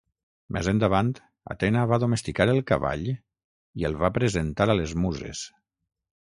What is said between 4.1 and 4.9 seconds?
presentar a